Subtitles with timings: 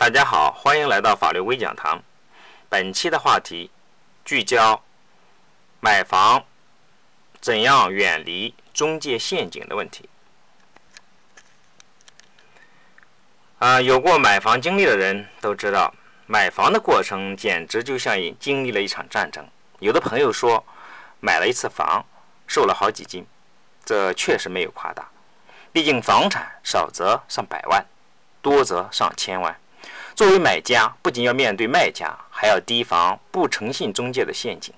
[0.00, 2.02] 大家好，欢迎来到法律微讲堂。
[2.70, 3.70] 本期的话题
[4.24, 4.82] 聚焦
[5.78, 6.42] 买房
[7.38, 10.08] 怎样远离中介陷阱的问题。
[13.58, 15.92] 啊，有过买房经历的人都知道，
[16.26, 19.46] 买房的过程简直就像经历了一场战争。
[19.80, 20.64] 有的朋友说，
[21.20, 22.02] 买了一次房，
[22.46, 23.26] 瘦了好几斤，
[23.84, 25.06] 这确实没有夸大。
[25.74, 27.84] 毕竟房产少则上百万，
[28.40, 29.59] 多则上千万。
[30.20, 34.74] 作为买家，不仅要面对卖家，还要提防不诚信中介的陷阱。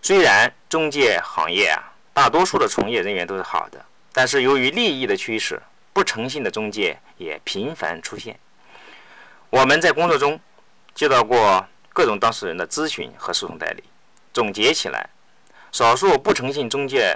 [0.00, 5.60] 虽然中介行业啊，大多数的从业人员都是好的，但是由于利益的驱使，
[5.92, 8.40] 不诚信的中介也频繁出现。
[9.50, 10.40] 我们在工作中
[10.94, 11.62] 接到过
[11.92, 13.84] 各种当事人的咨询和诉讼代理，
[14.32, 15.06] 总结起来，
[15.72, 17.14] 少数不诚信中介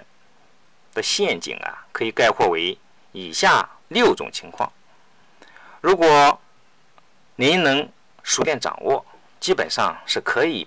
[0.93, 2.77] 的陷阱啊，可以概括为
[3.13, 4.71] 以下六种情况。
[5.81, 6.39] 如果
[7.41, 7.89] 您能
[8.25, 9.07] 熟练掌握，
[9.39, 10.67] 基本上是可以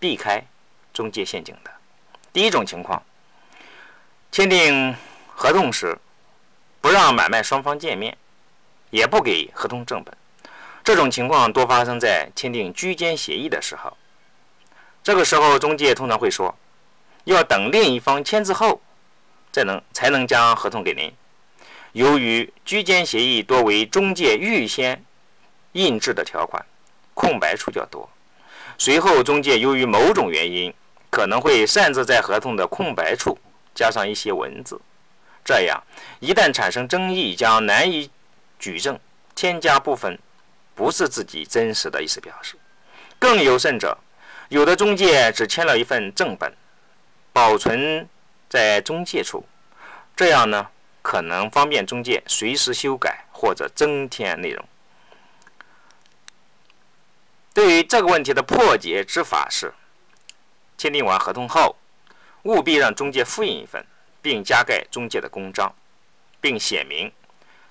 [0.00, 0.42] 避开
[0.92, 1.70] 中介陷阱的。
[2.32, 3.00] 第一种情况，
[4.32, 4.96] 签订
[5.28, 5.96] 合同时
[6.80, 8.18] 不让买卖双方见面，
[8.90, 10.12] 也不给合同正本。
[10.82, 13.96] 这种情况多发生在签订居间协议的时候。
[15.04, 16.52] 这个时候，中介通常会说，
[17.26, 18.82] 要等另一方签字后，
[19.52, 21.12] 再能才能将合同给您。
[21.92, 25.04] 由于居间协议多为中介预先
[25.72, 26.64] 印制的条款，
[27.14, 28.08] 空白处较多。
[28.78, 30.72] 随后，中介由于某种原因，
[31.10, 33.36] 可能会擅自在合同的空白处
[33.74, 34.80] 加上一些文字，
[35.44, 35.82] 这样
[36.20, 38.10] 一旦产生争议，将难以
[38.58, 38.98] 举证
[39.34, 40.18] 添加部分
[40.74, 42.56] 不是自己真实的意思表示。
[43.18, 43.98] 更有甚者，
[44.48, 46.52] 有的中介只签了一份正本，
[47.32, 48.08] 保存
[48.48, 49.44] 在中介处，
[50.14, 50.68] 这样呢，
[51.02, 54.64] 可能方便中介随时修改或者增添内容。
[57.52, 59.72] 对于这个问题的破解之法是：
[60.76, 61.76] 签订完合同后，
[62.42, 63.86] 务必让中介复印一份，
[64.20, 65.72] 并加盖中介的公章，
[66.40, 67.12] 并写明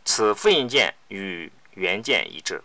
[0.06, 2.64] 此复印件与原件一致。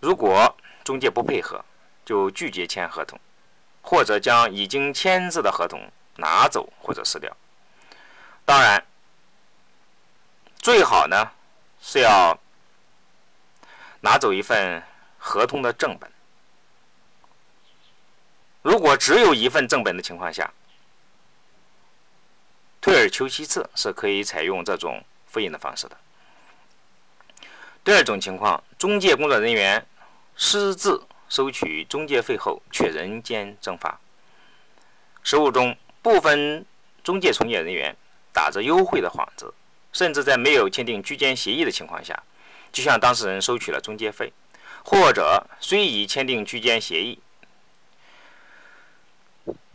[0.00, 1.64] 如果中介不配合，
[2.04, 3.18] 就拒绝签合同，
[3.82, 5.80] 或者将已经签字的合同
[6.16, 7.36] 拿走或者撕掉。
[8.44, 8.84] 当然，
[10.58, 11.30] 最好呢
[11.80, 12.38] 是要
[14.00, 14.82] 拿走一份。
[15.18, 16.08] 合同的正本，
[18.66, 20.52] 如果只有一份正本的情况下，
[22.80, 25.96] 退而求其次是可以采用这种复印的方式的。
[27.84, 29.86] 第二种情况，中介工作人员
[30.36, 34.00] 私自收取中介费后却人间蒸发。
[35.22, 36.66] 实务中，部分
[37.04, 37.94] 中介从业人员
[38.32, 39.54] 打着优惠的幌子，
[39.92, 42.20] 甚至在没有签订居间协议的情况下，
[42.72, 44.32] 就向当事人收取了中介费。
[44.84, 47.20] 或者虽已签订居间协议，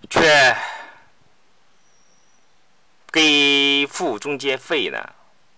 [0.10, 0.56] 却
[3.12, 4.98] 给付中介费呢？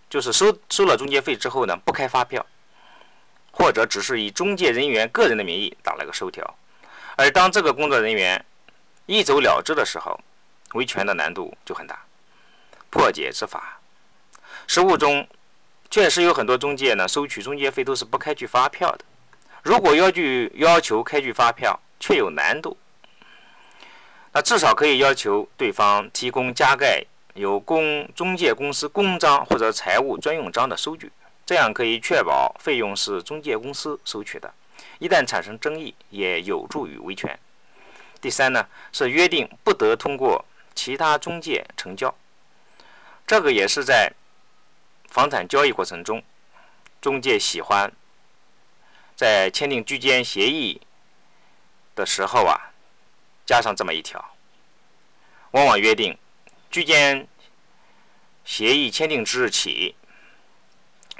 [0.09, 2.45] 就是收收了中介费之后呢，不开发票，
[3.51, 6.55] 或者只是以中介人员个人的名义打了个收条。
[7.15, 8.43] 而当这个工作人员
[9.05, 10.19] 一走了之的时候，
[10.73, 11.99] 维权的难度就很大。
[12.91, 13.79] 破解之法，
[14.67, 15.27] 实务中
[15.89, 19.05] 确实有很多中介呢，收取中介费都是不开具发票的。
[19.63, 20.21] 如果要求
[20.53, 22.77] 要求开具发票，却有难度，
[24.33, 27.05] 那至少可以要求对方提供加盖
[27.35, 31.11] 有公中介公司公章或者财务专用章的收据，
[31.45, 34.51] 这样可以确保费用是中介公司收取的。
[34.97, 37.39] 一旦产生争议，也有助于维权。
[38.19, 40.43] 第三呢，是约定不得通过
[40.73, 42.13] 其他中介成交，
[43.27, 44.11] 这个也是在
[45.09, 46.23] 房产交易过程中，
[46.99, 47.91] 中介喜欢。
[49.15, 50.81] 在签订居间协议
[51.95, 52.72] 的时候啊，
[53.45, 54.23] 加上这么一条，
[55.51, 56.17] 往往约定
[56.71, 57.27] 居间
[58.45, 59.95] 协议签订之日起，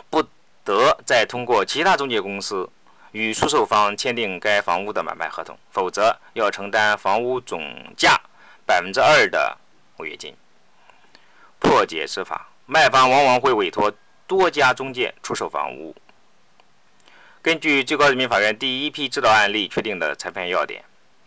[0.10, 0.24] 不
[0.64, 2.70] 得再通过其他中介公司
[3.12, 7.62] 与出售方签订该房屋的买卖合同，否则要承担房屋总
[7.98, 8.20] 价
[8.66, 9.58] 百分之二的
[9.98, 10.36] 违约金。
[11.60, 13.94] 破解之法，卖方往往会委托
[14.26, 15.96] 多家中介出售房屋。
[17.42, 20.84] 根据最高人民法院第一批指导案例确定的裁判要点，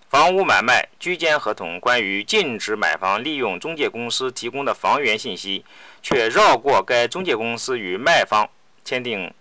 [0.08, 5.64] 房屋买卖居间合同关于禁止买方利用中介公司提供的房源信息，
[6.00, 8.48] 却绕过该中介公司与卖方
[8.84, 9.32] 签订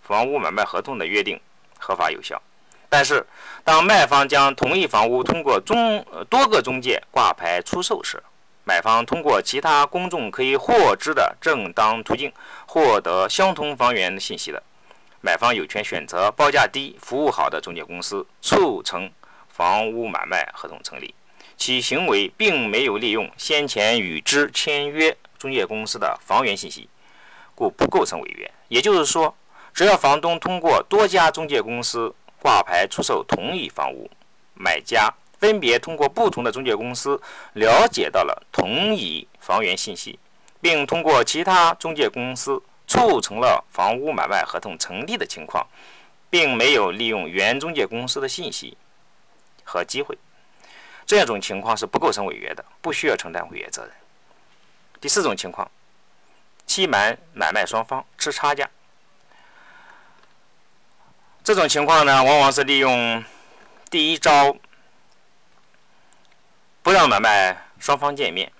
[0.00, 1.40] 房屋买卖合同的约定，
[1.78, 2.40] 合法有效。
[2.88, 3.26] 但是，
[3.64, 8.22] 当卖方将同一房屋通过中多个中介挂牌出售时，
[8.64, 12.32] 买方通过其他公众可以获知的正当途径
[12.66, 14.62] 获得相同房源信息的。
[15.20, 19.10] 买方有权选择报价低、服务好的中介公司，促成
[19.52, 21.14] 房屋买卖合同成立。
[21.56, 26.88] 其行为并没有利用先前与之签约中介公司的房源信息，
[27.54, 28.50] 故不构成违约。
[28.66, 29.32] 也就是说，
[29.72, 34.10] 只要房东通过多家中介公司挂牌出售同一房屋，
[34.54, 37.20] 买家分别通过不同的中介公司
[37.52, 40.18] 了解到了同一房源信息，
[40.60, 45.64] 并通过其他中介公司促成了房屋买卖合同成立的情况，
[46.28, 48.76] 并没有利用原中介公司的信息
[49.72, 50.18] 和机会。
[51.06, 53.90] 这样一种情况是不构成违约的，不需要承担违约责任。
[55.00, 55.70] 第四种情况，
[56.66, 58.68] 欺瞒买卖双方吃差价。
[61.42, 63.24] 这种情况呢，往往是利用
[63.90, 64.54] 第一招，
[66.82, 68.52] 不让买卖双方见面，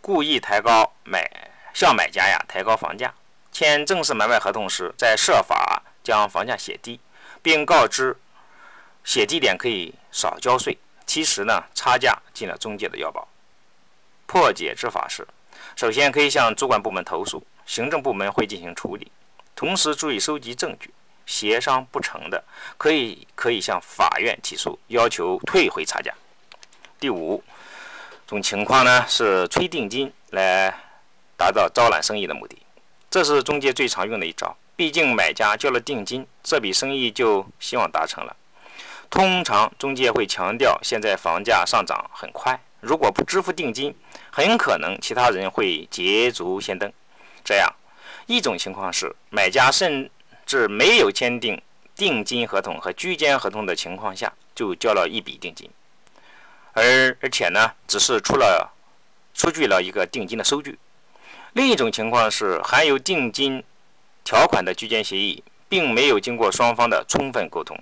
[0.00, 1.28] 故意抬高买
[1.74, 3.12] 向买家呀抬高房价，
[3.52, 6.98] 签正式买卖合同时再设法将房价写低，
[7.42, 8.16] 并告知
[9.04, 10.78] 写低点可以少交税。
[11.04, 13.26] 其实呢，差价进了中介的腰包。
[14.26, 15.26] 破解之法是：
[15.76, 19.12] 首先可以向主管部门投诉，行政部门会进行处理。
[19.54, 20.92] 同时注意收集证据，
[21.26, 22.42] 协商不成的，
[22.78, 26.14] 可以可以向法院起诉，要求退回差价。
[26.98, 27.42] 第五
[28.26, 30.74] 种情况呢，是催定金来
[31.36, 32.56] 达到招揽生意的目的。
[33.10, 38.34] 这是中介最常用的一招，毕竟买家交了定金，这笔生意就希望达成了。
[39.10, 43.94] 通常中介会强调，现在房价上涨很快，如果不支付定金，
[44.30, 46.92] 很可能其他人会捷足先登。
[47.44, 47.72] 这样
[48.26, 50.10] 一种情况是，买家甚
[50.44, 51.60] 至没有签订
[51.94, 55.70] 定金合同和居间合同的情况下，就交了一笔定金，
[56.72, 58.72] 而而且呢，只是出了
[59.32, 60.78] 出具了一个定金的收据。
[61.52, 63.62] 另一种情况是，含有定金
[64.24, 67.78] 条款的居间协议，并没有经过双方的充分沟通。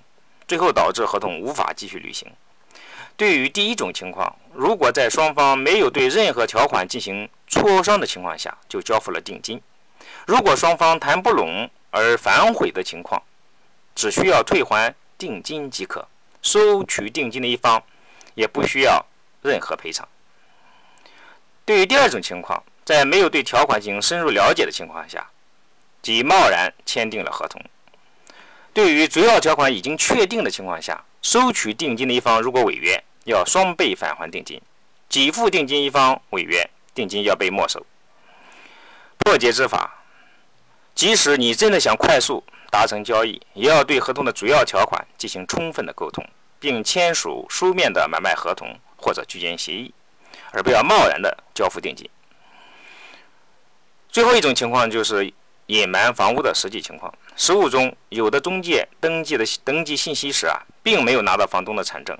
[0.52, 2.30] 最后导致合同无法继续履行。
[3.16, 9.58] 对于第一种情况，如果在双方没有对任何条款进行磋商的情况下就交付了定金，
[10.26, 13.22] 如果双方谈不拢而反悔的情况，
[13.94, 16.06] 只需要退还定金即可，
[16.42, 17.82] 收取定金的一方
[18.34, 19.02] 也不需要
[19.40, 20.06] 任何赔偿。
[21.64, 25.26] 对于第二种情况，在没有对条款进行深入了解的情况下，
[26.02, 27.58] 即贸然签订了合同。
[28.74, 34.58] 对于主要条款已经确定的情况下，收取定金的一方如果违约，要双倍返还定金；
[35.08, 37.84] 给付定金一方违约，定金要被没收。
[39.18, 40.02] 破解之法：
[40.94, 46.26] 即使你真的想快速达成交易，也要对合同的主要条款进行充分的沟通，
[46.58, 49.92] 并签署书面的买卖合同或者居间协议，
[50.50, 52.08] 而不要贸然的交付定金。
[54.10, 55.32] 最后一种情况就是
[55.72, 57.12] 隐瞒房屋的实际情况。
[57.34, 62.16] 实务中，有的中介登记的登记信息时啊，并没有拿到房东的产证。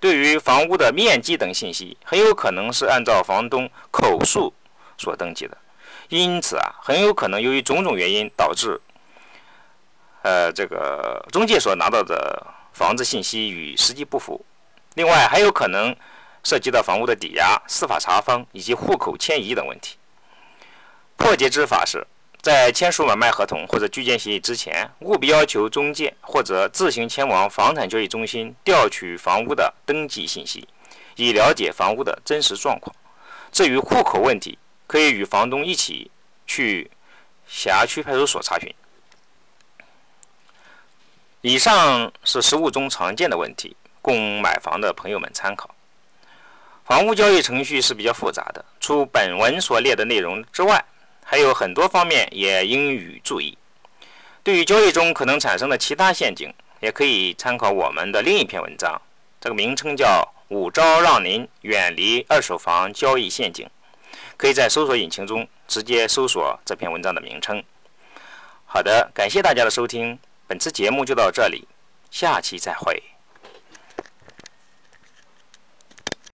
[0.00, 4.52] 对于房屋的面积等信息，很有可能是按照房东口述
[4.98, 5.56] 所登记的。
[6.08, 8.80] 因此啊，很有可能由于种种原因导致，
[10.22, 14.44] 呃，这个中介所拿到的房子信息与实际不符。
[14.94, 15.94] 另外，还有可能
[16.42, 19.96] 涉及到房屋的抵押、司法查封以及户口迁移等问题。
[21.16, 22.04] 破解之法是。
[22.46, 30.68] 在签署买卖合同或者居间协议之前，务必要求中介或者自行前往房产交易中心调取房屋的登记信息，
[31.16, 32.94] 以了解房屋的真实状况。
[33.50, 36.08] 至于户口问题，可以与房东一起
[36.46, 36.88] 去
[37.48, 38.72] 辖区派出所查询。
[41.40, 45.74] 以上是实务中常见的问题，供买房的朋友们参考。
[46.84, 50.84] 房屋交易程序是比较复杂的，除本文所列的内容之外，
[51.28, 53.58] 还有很多方面也应予注意。
[54.44, 59.02] 对于交易中可能产生的其他陷阱，也可以参考我们的另一篇文章，
[59.40, 60.22] 这个名称叫
[60.54, 63.66] 《五招让您远离二手房交易陷阱》，
[64.36, 67.60] 可以在搜索引擎中直接搜索这篇文章的名称。
[68.64, 70.16] 好的，感谢大家的收听，
[70.46, 71.66] 本次节目就到这里，
[72.12, 73.02] 下期再会。